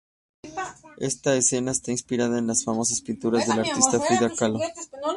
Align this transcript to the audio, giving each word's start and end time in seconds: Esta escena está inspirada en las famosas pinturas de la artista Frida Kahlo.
Esta 0.97 1.35
escena 1.35 1.69
está 1.71 1.91
inspirada 1.91 2.39
en 2.39 2.47
las 2.47 2.63
famosas 2.63 3.01
pinturas 3.01 3.45
de 3.45 3.53
la 3.53 3.61
artista 3.61 3.99
Frida 3.99 4.31
Kahlo. 4.35 4.57